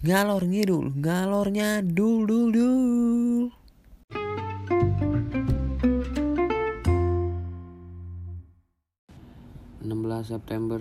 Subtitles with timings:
[0.00, 3.52] ngalor ngidul ngalornya dul dul dul.
[9.84, 9.92] 16
[10.24, 10.80] September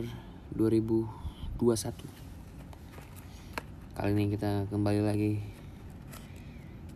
[0.55, 1.03] 2021
[3.91, 5.43] Kali ini kita kembali lagi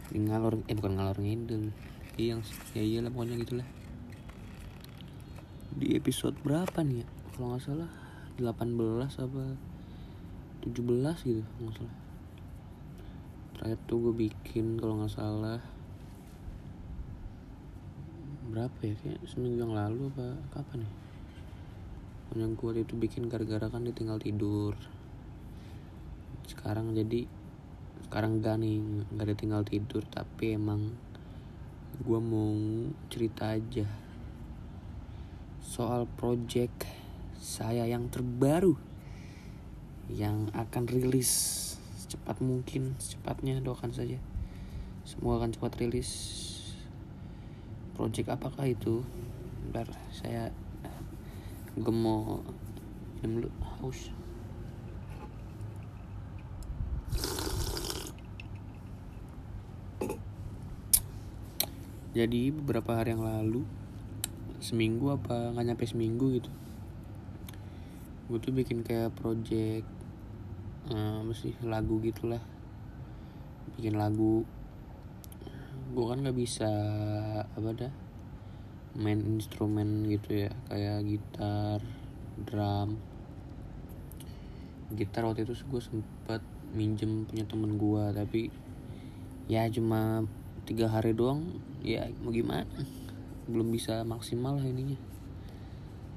[0.07, 1.75] di ngalor eh bukan ngalor ngidul.
[2.15, 3.67] Iya yang ya iyalah pokoknya gitulah.
[5.75, 7.07] Di episode berapa nih ya?
[7.35, 7.91] Kalau nggak salah
[8.39, 8.47] 18
[9.11, 9.59] apa
[10.63, 12.02] 17 gitu nggak salah
[13.63, 15.63] terakhir tuh gue bikin kalau nggak salah.
[18.51, 20.91] Berapa ya kayak seminggu yang lalu apa kapan ya?
[22.43, 24.75] Yang gue itu bikin gara-gara kan dia tinggal tidur.
[26.43, 27.23] Sekarang jadi
[28.03, 28.83] sekarang gak nih
[29.15, 30.91] gak ada tinggal tidur tapi emang
[32.03, 32.51] gue mau
[33.07, 33.87] cerita aja
[35.63, 36.83] soal project
[37.39, 38.75] saya yang terbaru
[40.11, 41.72] yang akan rilis
[42.13, 44.21] secepat mungkin secepatnya doakan saja.
[45.01, 46.11] Semua akan cepat rilis.
[47.97, 49.01] Project apakah itu?
[49.65, 50.53] Bentar saya
[51.73, 52.45] gue mau
[53.17, 53.49] minum dulu
[53.81, 54.13] haus.
[62.13, 63.65] Jadi beberapa hari yang lalu
[64.61, 66.47] seminggu apa nggak nyampe seminggu gitu
[68.31, 69.83] gue tuh bikin kayak project
[70.91, 72.41] uh, sih lagu gitulah.
[73.77, 74.43] Bikin lagu.
[75.93, 76.71] Gue kan nggak bisa
[77.43, 77.93] apa dah
[78.97, 80.51] main instrumen gitu ya.
[80.67, 81.79] Kayak gitar
[82.43, 82.99] drum.
[84.93, 86.41] Gitar waktu itu gue sempet
[86.73, 88.41] minjem punya temen gue tapi
[89.45, 90.25] ya cuma
[90.67, 91.61] tiga hari doang.
[91.83, 92.67] Ya mau gimana?
[93.47, 94.99] Belum bisa maksimal lah ininya.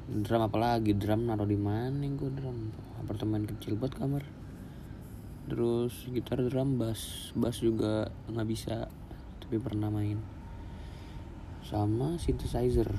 [0.07, 2.71] Drum apalagi drum naruh di mana gue drum?
[3.03, 4.36] Apartemen kecil buat kamar
[5.47, 7.31] terus gitar drum bass.
[7.39, 8.91] Bass juga nggak bisa
[9.43, 10.19] tapi pernah main.
[11.63, 12.91] Sama synthesizer.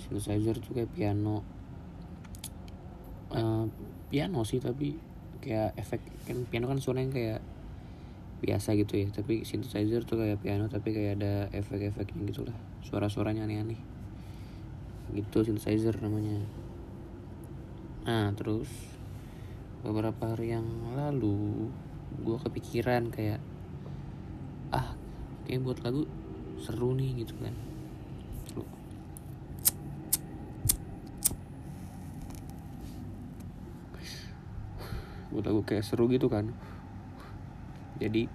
[0.00, 1.44] Synthesizer tuh kayak piano.
[3.30, 3.68] Uh,
[4.10, 4.98] piano sih tapi
[5.40, 7.40] kayak efek kan piano kan suaranya kayak
[8.40, 9.08] biasa gitu ya.
[9.12, 12.56] Tapi synthesizer tuh kayak piano tapi kayak ada efek-efeknya gitu lah.
[12.80, 13.80] Suara-suaranya aneh-aneh.
[15.12, 16.40] Gitu synthesizer namanya.
[18.08, 18.68] Nah terus
[19.80, 21.68] beberapa hari yang lalu
[22.18, 23.38] gue kepikiran kayak
[24.74, 24.94] ah
[25.46, 26.06] kayak buat lagu
[26.60, 27.54] seru nih gitu kan.
[35.30, 36.50] Buat lagu kayak seru gitu kan.
[38.02, 38.26] Jadi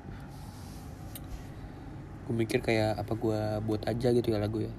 [2.26, 4.74] gue mikir kayak apa gue buat aja gitu ya lagu ya?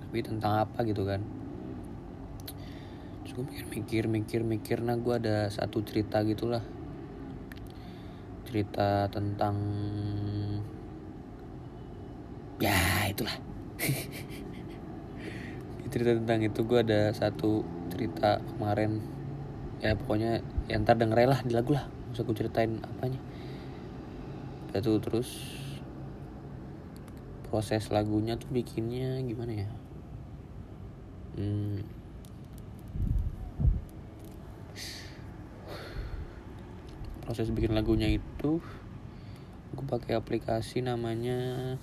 [0.00, 1.20] Tapi tentang apa gitu kan.
[3.22, 6.64] Terus gue mikir mikir mikir mikir nah gue ada satu cerita gitulah
[8.52, 9.56] cerita tentang
[12.60, 13.32] ya itulah.
[15.92, 19.00] Cerita tentang itu gue ada satu cerita kemarin.
[19.80, 21.88] Ya pokoknya ya ntar dengerin lah di lagu lah.
[22.12, 23.20] Usah gue ceritain apanya.
[24.76, 25.32] Itu terus
[27.48, 29.68] proses lagunya tuh bikinnya gimana ya?
[31.40, 32.01] Hmm.
[37.32, 38.60] Proses bikin lagunya itu
[39.72, 41.80] gue pakai aplikasi namanya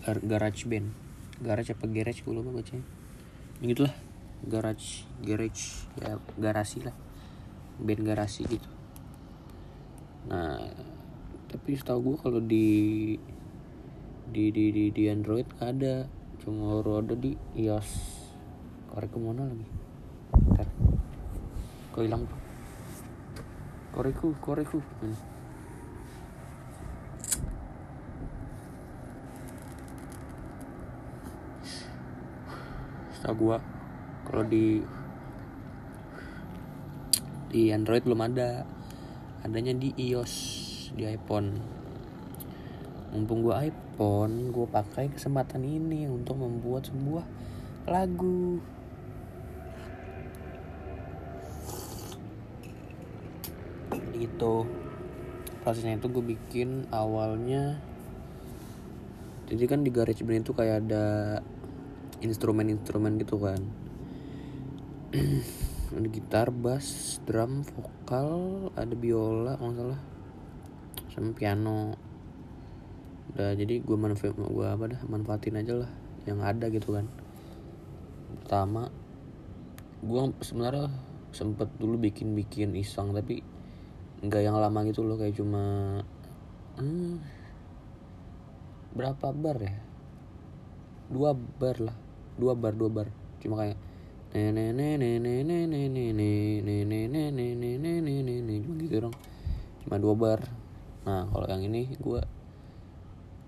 [0.00, 0.96] Gar Garage Band.
[1.44, 2.24] Garage apa Garage?
[2.24, 2.80] Gue lupa bacanya.
[3.60, 3.92] Gitulah
[4.48, 6.96] Garage Garage ya garasi lah.
[7.76, 8.64] Band garasi gitu.
[10.32, 10.72] Nah
[11.52, 12.68] tapi setahu gue kalau di
[14.32, 16.08] di di di di Android gak ada.
[16.40, 17.92] Cuma baru ada di iOS.
[18.88, 19.68] Korek ke mana lagi?
[20.32, 20.68] Ntar.
[21.92, 22.45] Kok hilang tuh
[23.96, 24.84] koreku koreku.
[25.00, 25.16] Ini
[33.16, 33.58] setahu gue
[34.28, 34.84] kalau di
[37.48, 38.68] di Android belum ada.
[39.48, 40.34] Adanya di iOS
[40.92, 41.56] di iPhone.
[43.16, 47.24] Mumpung gue iPhone gue pakai kesempatan ini untuk membuat sebuah
[47.88, 48.60] lagu
[54.36, 54.68] gitu
[55.64, 57.80] prosesnya itu gue bikin awalnya
[59.48, 61.40] jadi kan di GarageBand itu kayak ada
[62.20, 63.64] instrumen-instrumen gitu kan
[65.96, 70.00] ada gitar, bass, drum, vokal, ada biola kalau nggak salah,
[71.14, 71.96] sama piano.
[73.32, 75.90] Udah jadi gue manfaat gue apa dah manfaatin aja lah
[76.28, 77.06] yang ada gitu kan.
[78.42, 78.90] Pertama,
[80.04, 80.90] gue sebenarnya
[81.32, 83.40] sempet dulu bikin-bikin iseng tapi
[84.24, 86.00] nggak yang lama gitu loh kayak cuma
[86.80, 87.20] hmm,
[88.96, 89.76] berapa bar ya
[91.12, 91.96] dua bar lah
[92.40, 93.08] dua bar dua bar
[93.44, 93.76] cuma kayak
[94.36, 94.52] cuma
[98.82, 99.16] gitu dong
[99.84, 100.40] cuma dua bar
[101.06, 102.20] nah kalau yang ini gue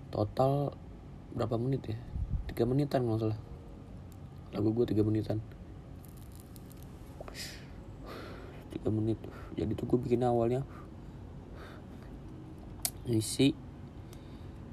[0.09, 0.73] total
[1.35, 1.97] berapa menit ya
[2.49, 3.39] tiga menitan nggak salah
[4.55, 5.37] lagu gue tiga menitan
[8.69, 9.19] tiga menit.
[9.57, 10.63] Jadi tuh gue bikin awalnya
[13.09, 13.57] isi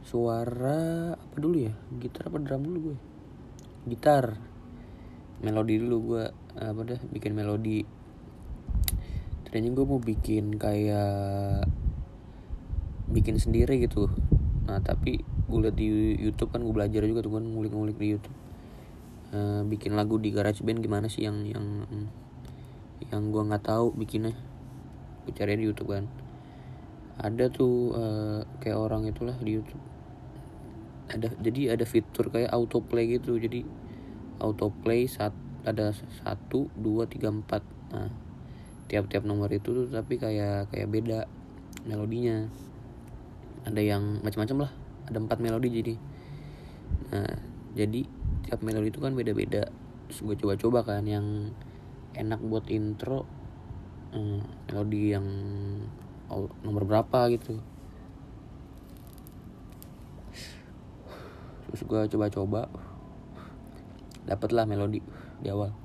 [0.04, 1.74] suara apa dulu ya?
[1.98, 2.96] Gitar apa drum dulu gue
[3.88, 4.36] gitar.
[5.40, 6.24] Melodi dulu gue
[6.56, 7.82] apa dah bikin melodi.
[9.48, 11.68] Ternyata gue mau bikin kayak
[13.08, 14.12] bikin sendiri gitu.
[14.66, 18.36] Nah tapi gue liat di YouTube kan gue belajar juga tuh kan ngulik-ngulik di YouTube.
[19.26, 21.66] Uh, bikin lagu di GarageBand gimana sih yang yang
[23.12, 24.34] yang gue nggak tahu bikinnya.
[25.24, 26.06] Gue cari di YouTube kan.
[27.16, 29.82] Ada tuh uh, kayak orang itulah di YouTube.
[31.06, 33.38] Ada jadi ada fitur kayak autoplay gitu.
[33.38, 33.64] Jadi
[34.42, 35.32] autoplay saat
[35.66, 35.90] ada
[36.22, 37.64] satu dua tiga empat.
[37.94, 38.10] Nah
[38.86, 41.26] tiap-tiap nomor itu tuh tapi kayak kayak beda
[41.88, 42.46] melodinya.
[43.66, 44.72] Ada yang macam-macam lah.
[45.08, 45.94] Ada empat melodi jadi.
[47.14, 47.32] Nah
[47.74, 48.02] jadi
[48.46, 49.70] tiap melodi itu kan beda-beda.
[50.06, 51.50] Gue coba-coba kan yang
[52.16, 53.28] enak buat intro
[54.16, 55.26] hmm, melodi yang
[56.64, 57.60] nomor berapa gitu.
[61.68, 62.72] Terus gue coba-coba
[64.26, 65.04] dapatlah melodi
[65.38, 65.76] di awal.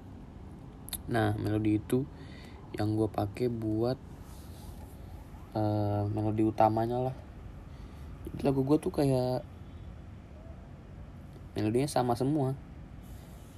[1.12, 2.07] Nah melodi itu
[2.80, 4.00] yang gue pakai buat
[5.54, 7.16] uh, melodi utamanya lah.
[8.31, 9.44] Jadi lagu gue tuh kayak
[11.60, 12.56] melodinya sama semua.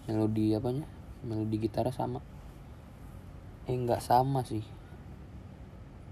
[0.10, 0.84] Melodi apanya?
[1.24, 2.33] Melodi gitar sama
[3.70, 4.64] eh nggak sama sih.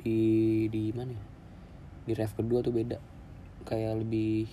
[0.01, 0.17] Di
[0.71, 1.23] di mana ya?
[2.07, 2.97] Di ref kedua tuh beda.
[3.67, 4.49] Kayak lebih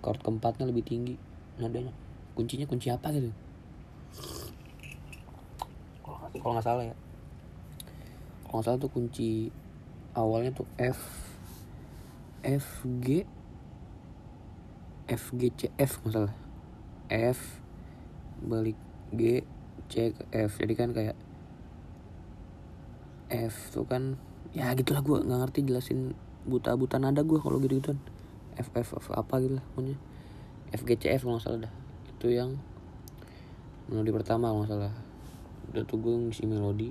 [0.00, 1.14] chord keempatnya lebih tinggi
[1.58, 1.92] nadanya.
[2.38, 3.34] Kuncinya kunci apa gitu?
[6.38, 6.96] Kalau nggak salah ya.
[8.46, 9.50] Kalau nggak salah tuh kunci
[10.14, 11.02] awalnya tuh F
[12.40, 13.26] F G
[15.10, 16.34] F G C F nggak salah.
[17.10, 17.60] F
[18.40, 18.78] balik
[19.12, 19.42] G
[19.90, 20.62] C ke F.
[20.62, 21.18] Jadi kan kayak
[23.28, 24.16] F tuh kan
[24.56, 26.16] ya gitulah gue nggak ngerti jelasin
[26.48, 28.00] buta-buta nada gue kalau gitu gituan
[28.58, 29.96] F F F apa gitu lah pokoknya.
[30.74, 31.72] F G C F nggak salah dah.
[32.10, 32.58] Itu yang
[33.86, 34.92] melodi pertama kalau nggak salah.
[35.70, 36.90] Udah tuh gue ngisi melodi.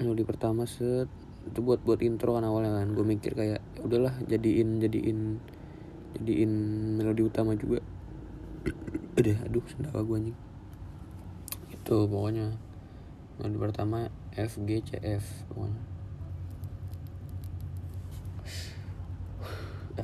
[0.00, 1.06] Melodi pertama set.
[1.44, 2.96] Itu buat buat intro kan awalnya kan.
[2.96, 5.18] Gue mikir kayak ya udahlah jadiin jadiin
[6.18, 6.52] jadiin
[6.96, 7.84] melodi utama juga.
[9.20, 10.38] Udah aduh sendawa gue anjing.
[11.68, 12.56] Itu pokoknya.
[13.38, 15.82] Melodi pertama F G C F pokoknya.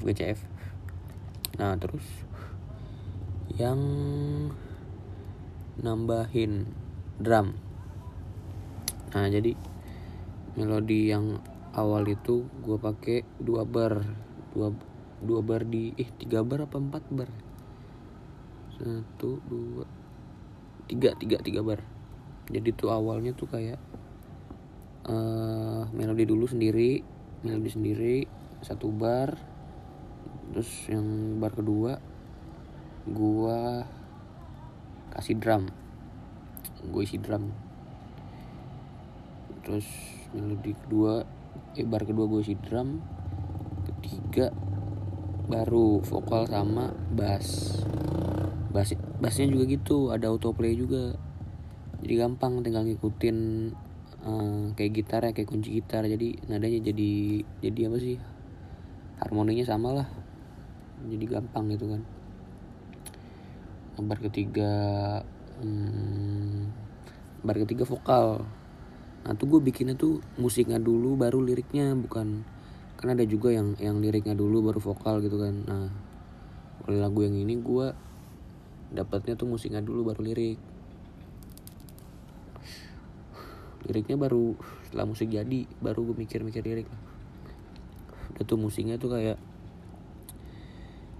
[0.00, 0.40] F
[1.60, 2.06] nah terus
[3.58, 3.76] yang
[5.76, 6.64] nambahin
[7.20, 7.52] drum.
[9.12, 9.52] Nah jadi
[10.54, 11.42] melodi yang
[11.74, 14.00] awal itu gue pakai dua bar
[14.54, 14.72] dua
[15.20, 17.30] dua bar di eh tiga bar apa empat bar?
[18.78, 19.84] Satu dua
[20.88, 21.82] tiga tiga tiga bar.
[22.48, 23.76] Jadi tuh awalnya tuh kayak
[25.06, 27.00] uh, melodi dulu sendiri
[27.40, 28.16] melodi sendiri
[28.60, 29.38] satu bar
[30.50, 31.96] terus yang bar kedua
[33.08, 33.86] gua
[35.10, 35.68] kasih drum.
[36.86, 37.50] Gue isi drum.
[39.66, 39.86] Terus
[40.32, 41.26] melodi kedua
[41.76, 43.02] eh bar kedua gue isi drum
[43.84, 44.54] ketiga
[45.50, 47.82] baru vokal sama bass.
[48.70, 51.18] Bass bassnya juga gitu ada autoplay juga.
[52.00, 53.36] Jadi gampang tinggal ngikutin
[54.26, 56.04] uh, kayak gitar ya kayak kunci gitar.
[56.04, 57.10] Jadi nadanya jadi
[57.60, 58.16] jadi apa sih?
[59.20, 60.08] Harmoninya sama lah.
[61.06, 62.02] Jadi gampang gitu kan.
[64.00, 64.72] Bar ketiga
[65.60, 66.72] hmm,
[67.44, 68.44] bar ketiga vokal.
[69.20, 72.44] Nah tuh gue bikinnya tuh musiknya dulu baru liriknya bukan.
[72.96, 75.54] Kan ada juga yang yang liriknya dulu baru vokal gitu kan.
[75.68, 75.88] Nah
[76.80, 77.92] kalau lagu yang ini gue
[78.90, 80.69] dapatnya tuh musiknya dulu baru lirik
[83.88, 84.58] liriknya baru
[84.88, 86.88] setelah musik jadi baru gue mikir-mikir lirik
[88.40, 89.38] udah tuh musiknya tuh kayak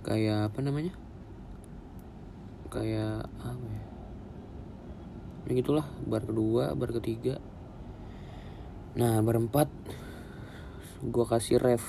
[0.00, 0.96] kayak apa namanya?
[2.72, 3.84] Kayak apa ya?
[5.50, 7.36] Yang itulah bar kedua bar ketiga.
[8.96, 9.68] Nah bar empat
[11.04, 11.84] gue kasih ref.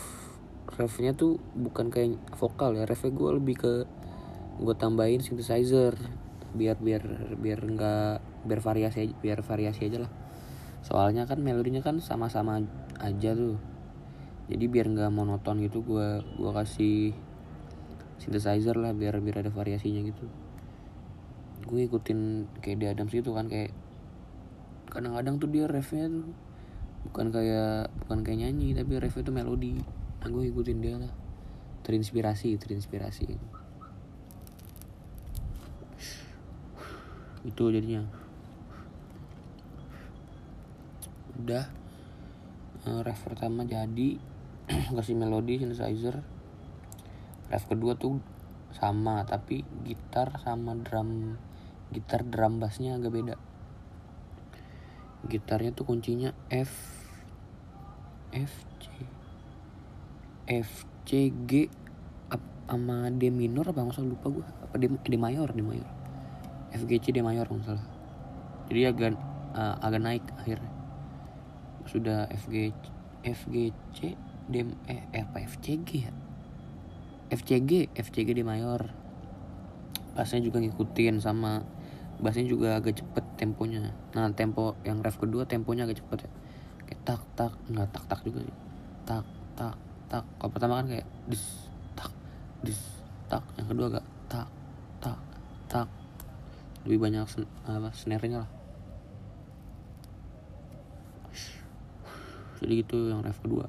[0.72, 3.74] Refnya tuh bukan kayak vokal ya refnya gue lebih ke
[4.60, 5.96] gue tambahin synthesizer.
[6.52, 7.08] Biar biar
[7.40, 10.21] biar enggak biar variasi biar variasi aja lah
[10.82, 12.62] soalnya kan melodinya kan sama-sama
[12.98, 13.58] aja tuh.
[14.52, 17.16] Jadi biar nggak monoton gitu gue gua kasih
[18.20, 20.26] synthesizer lah biar biar ada variasinya gitu.
[21.66, 23.72] Gue ikutin kayak di Adams gitu kan kayak
[24.92, 26.28] kadang-kadang tuh dia refnya tuh
[27.08, 29.80] bukan kayak bukan kayak nyanyi tapi refnya tuh melodi.
[30.22, 31.14] Nah gue ikutin dia lah.
[31.82, 33.28] Terinspirasi terinspirasi.
[37.42, 38.21] Itu jadinya
[41.42, 41.66] udah
[42.86, 44.22] uh, ref pertama jadi
[44.96, 46.22] kasih melodi synthesizer.
[47.50, 48.22] Ref kedua tuh
[48.72, 51.36] sama tapi gitar sama drum
[51.92, 53.36] gitar drum bassnya agak beda.
[55.28, 56.72] Gitarnya tuh kuncinya F
[58.32, 58.86] F C
[60.48, 60.70] F
[61.04, 61.68] C G
[62.72, 65.90] sama D minor apa nggak salah lupa gue apa D, D mayor D mayor.
[66.72, 67.86] F G C D mayor nggak salah.
[68.72, 69.20] Jadi agak
[69.52, 70.81] uh, agak naik akhirnya
[71.88, 72.74] sudah F G
[73.22, 74.18] F G C
[74.50, 74.56] D
[74.90, 76.14] eh apa F C G ya?
[77.32, 78.92] F C G F C G D mayor.
[80.12, 81.64] Bassnya juga ngikutin sama
[82.22, 83.96] bassnya juga agak cepet temponya.
[84.14, 86.32] Nah tempo yang ref kedua temponya agak cepet ya.
[86.86, 88.58] Kayak tak tak nggak tak tak juga sih.
[89.08, 89.76] Tak tak
[90.12, 90.24] tak.
[90.38, 92.12] Kalau pertama kan kayak dis tak
[92.62, 92.82] dis
[93.32, 93.42] tak.
[93.56, 94.48] Yang kedua agak tak
[95.00, 95.20] tak
[95.72, 95.88] tak.
[96.84, 98.61] Lebih banyak sen apa snare-nya lah
[102.62, 103.66] jadi gitu yang ref kedua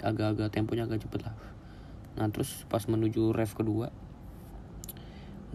[0.00, 1.34] agak-agak temponya agak cepet lah.
[2.16, 3.90] Nah terus pas menuju ref kedua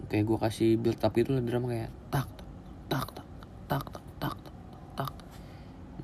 [0.06, 2.28] kayak gue kasih build up itu lah drama kayak tak
[2.92, 3.26] tak tak
[3.66, 4.36] tak tak tak
[4.94, 5.08] tak.
[5.08, 5.12] Tak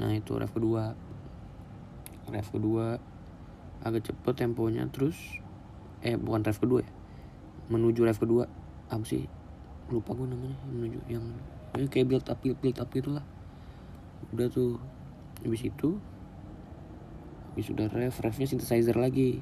[0.01, 0.97] nah itu ref kedua
[2.33, 2.99] ref kedua
[3.85, 5.15] agak cepet temponya terus
[6.01, 6.91] eh bukan ref kedua ya
[7.69, 8.49] menuju ref kedua
[8.87, 9.27] apa sih?
[9.91, 11.23] Lupa gue namanya menuju yang
[11.79, 13.23] ya, kayak build up build up gitulah
[14.35, 14.81] udah tuh
[15.45, 16.01] habis itu
[17.53, 19.41] habis udah ref refnya synthesizer lagi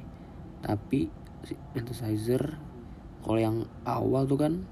[0.63, 1.11] tapi
[1.75, 2.57] synthesizer
[3.27, 4.63] kalau yang awal tuh kan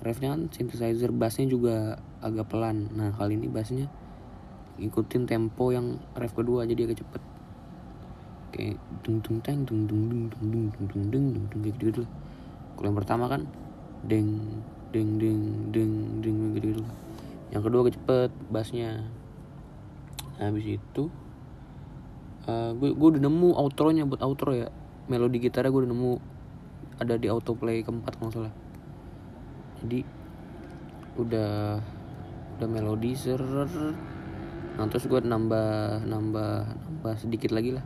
[0.00, 3.86] refnya kan synthesizer bassnya juga agak pelan nah kali ini bassnya
[4.80, 7.22] ikutin tempo yang ref kedua jadi agak cepet
[8.50, 11.80] kayak dung dung teng dung dung dung dung dung dung dung dung dung dung gitu
[11.92, 12.02] gitu
[12.74, 13.44] kalau yang pertama kan
[14.08, 14.40] deng
[14.90, 15.92] deng deng deng
[16.24, 16.84] deng gitu gitu
[17.52, 19.19] yang kedua agak cepet bassnya nah,
[20.40, 21.12] habis itu
[22.48, 24.72] uh, gue gue udah nemu outro-nya buat outro ya.
[25.10, 26.12] Melodi gitarnya gue udah nemu.
[27.00, 28.54] Ada di autoplay keempat kalau salah.
[29.80, 30.04] Jadi
[31.20, 31.80] udah
[32.60, 33.40] udah melodi ser
[34.70, 37.84] nah terus gue nambah nambah nambah sedikit lagi lah.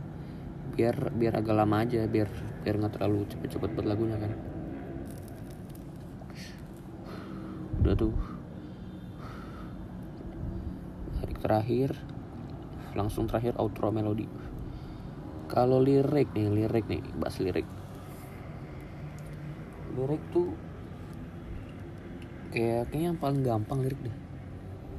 [0.75, 2.29] Biar biar agak lama aja biar
[2.63, 4.31] biar nggak terlalu cepet-cepet buat lagunya kan.
[7.83, 8.15] Udah tuh.
[11.19, 12.14] Hari terakhir
[12.95, 14.25] langsung terakhir outro melodi.
[15.51, 17.67] Kalau lirik nih lirik nih bahas lirik.
[19.93, 20.55] Lirik tuh
[22.55, 24.15] kayak kayaknya yang paling gampang lirik deh.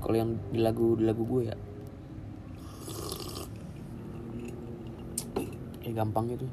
[0.05, 1.57] Kalau yang di lagu di lagu gue ya.
[5.83, 6.47] Kayak gampang gitu.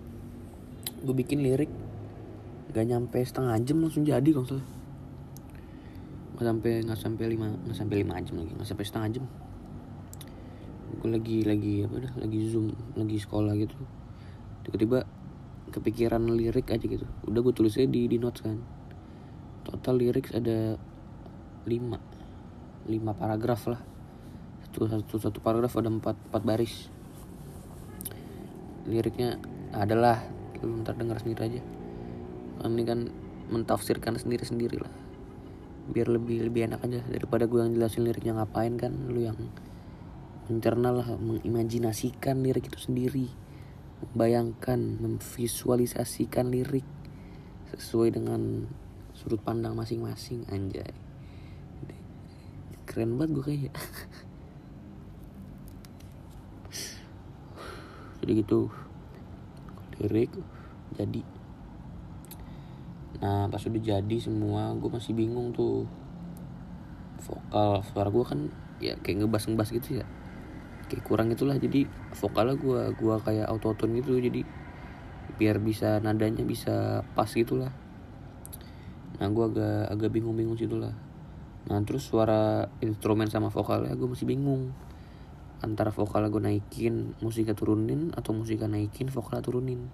[1.04, 1.70] Gue bikin lirik
[2.74, 4.58] gak nyampe setengah jam langsung jadi kalau
[6.34, 9.26] nggak sampai nggak sampai lima nggak sampai lima jam lagi nggak sampai setengah jam
[11.12, 13.76] lagi lagi apa dah lagi zoom lagi sekolah gitu.
[14.64, 15.04] Tiba-tiba
[15.74, 17.04] kepikiran lirik aja gitu.
[17.28, 18.62] Udah gue tulisnya di di notes kan.
[19.68, 20.80] Total lirik ada
[21.68, 22.00] lima
[22.88, 23.82] lima paragraf lah.
[24.70, 26.88] Satu satu satu paragraf ada empat empat baris.
[28.88, 29.40] Liriknya
[29.72, 30.24] adalah
[30.64, 31.62] lu ntar dengar sendiri aja.
[32.64, 33.00] Ini kan
[33.52, 34.92] mentafsirkan sendiri sendiri lah.
[35.92, 39.36] Biar lebih lebih enak aja daripada gue yang jelasin liriknya ngapain kan lu yang
[40.48, 43.28] mencerna lah mengimajinasikan lirik itu sendiri.
[44.04, 46.84] Membayangkan memvisualisasikan lirik
[47.72, 48.68] sesuai dengan
[49.16, 50.92] sudut pandang masing-masing anjay.
[52.84, 53.72] Keren banget gue kayaknya.
[58.20, 58.68] Jadi gitu.
[60.04, 60.32] Lirik
[60.94, 61.22] jadi.
[63.22, 65.90] Nah pas udah jadi semua gue masih bingung tuh.
[67.24, 68.40] Vokal suara gue kan
[68.84, 70.06] ya kayak ngebas ngebas gitu ya
[70.90, 71.56] kayak kurang itulah.
[71.60, 71.86] Jadi
[72.18, 74.20] vokalnya gue gua kayak auto tune gitu.
[74.20, 74.44] Jadi
[75.38, 77.72] biar bisa nadanya bisa pas gitulah.
[79.20, 80.94] Nah gue agak agak bingung bingung situ lah
[81.64, 84.76] nah terus suara instrumen sama vokalnya gue masih bingung.
[85.64, 89.88] Antara vokal gue naikin musiknya turunin atau musiknya naikin vokal turunin.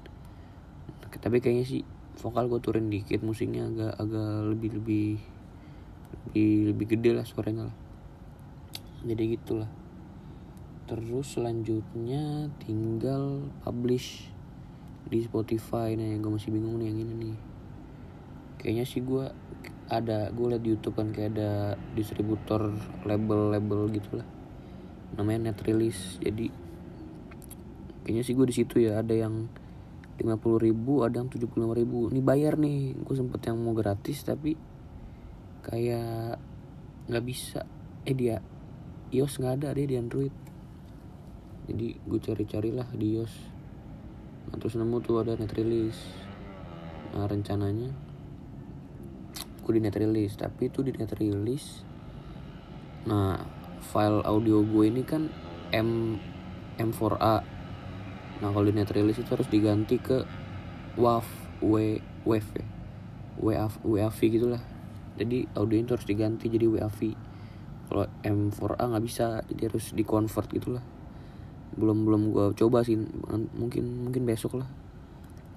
[1.13, 1.86] Tapi kayaknya sih
[2.17, 5.10] vokal gue turun dikit musiknya agak agak lebih lebih
[6.34, 7.75] lebih lebih gede lah suaranya lah.
[9.05, 9.69] Jadi gitulah
[10.89, 14.25] terus selanjutnya tinggal publish
[15.05, 15.93] di Spotify.
[15.93, 17.38] Nih gue masih bingung nih yang ini nih.
[18.58, 19.29] Kayaknya sih gue
[19.86, 22.74] ada gue liat di YouTube kan kayak ada distributor
[23.05, 24.25] label-label gitulah.
[25.13, 26.17] Namanya net release.
[26.25, 26.50] Jadi
[28.01, 29.05] kayaknya sih gue di situ ya.
[29.05, 29.46] Ada yang
[30.17, 30.25] 50
[30.65, 32.10] ribu ada yang 75 ribu.
[32.10, 32.98] Ini bayar nih.
[32.98, 34.58] Gue sempet yang mau gratis tapi
[35.62, 36.41] kayak
[37.05, 37.62] nggak bisa.
[38.10, 38.41] Eh dia
[39.13, 40.48] iOS nggak ada deh di Android
[41.69, 43.33] jadi gue cari-carilah di iOS
[44.49, 46.01] nah, terus nemu tuh ada net release.
[47.13, 47.93] Nah rencananya
[49.61, 51.85] gue di net release tapi itu di net release
[53.05, 53.38] nah
[53.85, 55.29] file audio gue ini kan
[55.69, 56.17] M
[56.81, 57.38] M4A
[58.41, 60.25] nah kalau di net release itu harus diganti ke
[60.97, 61.27] WAV
[61.61, 62.67] W WAV ya.
[63.39, 64.63] WAV WAV gitulah.
[65.15, 66.99] Jadi audio itu harus diganti jadi WAV
[67.89, 70.85] kalau M4A nggak bisa jadi harus di convert gitulah
[71.75, 72.97] belum belum gue coba sih.
[73.57, 74.69] Mungkin mungkin besok lah.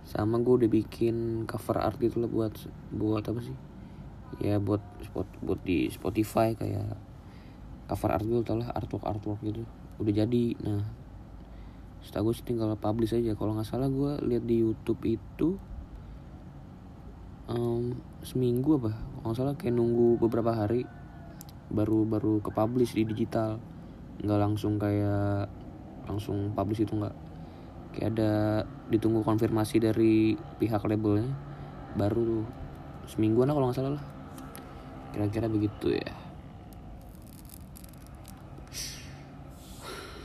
[0.03, 2.53] Sama gue udah bikin cover art gitu lah buat
[2.93, 3.57] buat apa sih?
[4.41, 6.97] Ya buat spot buat di Spotify kayak
[7.89, 9.65] cover art gue tau lah artwork artwork gitu.
[10.03, 10.45] Udah jadi.
[10.61, 10.83] Nah
[12.03, 13.39] setahu gue sih tinggal publish aja.
[13.39, 15.55] Kalau nggak salah gue lihat di YouTube itu
[17.47, 17.95] um,
[18.27, 18.93] seminggu apa?
[18.93, 20.83] Kalau nggak salah kayak nunggu beberapa hari
[21.73, 23.63] baru baru ke publish di digital.
[24.19, 25.62] Nggak langsung kayak
[26.07, 27.15] langsung publish itu nggak.
[27.93, 28.33] Kayak ada
[28.89, 31.29] ditunggu konfirmasi dari pihak labelnya
[31.93, 32.41] baru
[33.05, 34.05] semingguan lah kalau nggak salah lah.
[35.13, 36.13] Kira-kira begitu ya.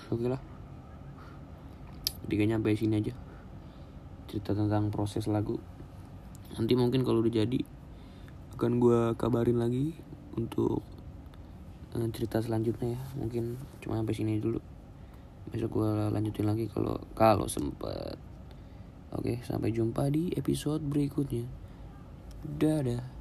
[0.08, 0.40] Oke lah.
[2.24, 3.14] Jadi kayaknya sampai sini aja
[4.28, 5.60] cerita tentang proses lagu.
[6.56, 7.60] Nanti mungkin kalau udah jadi
[8.56, 9.96] akan gue kabarin lagi
[10.36, 10.84] untuk
[11.96, 13.02] uh, cerita selanjutnya ya.
[13.20, 14.60] Mungkin cuma sampai sini dulu
[15.50, 18.20] besok gue lanjutin lagi kalau kalau sempet.
[19.16, 21.48] Oke sampai jumpa di episode berikutnya.
[22.44, 23.17] Dadah